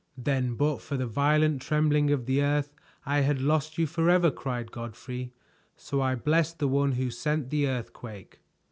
[0.17, 2.73] "Then but for the violent trembling of the earth,
[3.05, 5.31] I had lost you forever!" cried Godfrey.
[5.75, 8.39] "So I bless the one who sent the earthquake."